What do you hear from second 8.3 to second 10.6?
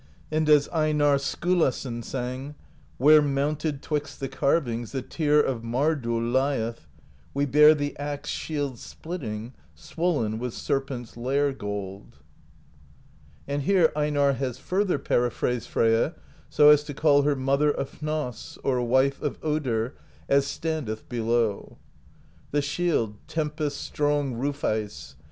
shield splitting. Swollen with